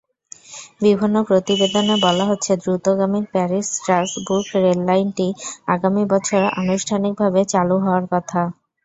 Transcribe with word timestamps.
বিভিন্ন 0.81 1.15
প্রতিবেদনে 1.27 1.95
বলা 2.05 2.25
হচ্ছে, 2.25 2.51
দ্রুতগতির 2.61 3.25
প্যারিস-স্ট্রাসবুর্গ 3.33 4.29
রেললাইনটি 4.65 5.27
আগামী 5.67 6.03
বছর 6.13 6.41
আনুষ্ঠানিকভাবে 6.61 7.41
চালু 7.53 7.75
হওয়ার 7.79 8.05
কথা। 8.13 8.41